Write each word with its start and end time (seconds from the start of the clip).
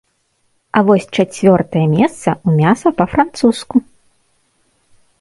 А 0.79 0.81
вось 0.87 1.05
чацвёртае 1.17 1.85
месца 1.97 2.29
ў 2.47 2.65
мяса 2.65 2.87
па-французску. 3.03 3.77